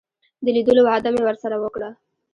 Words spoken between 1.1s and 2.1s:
مې ورسره وکړه.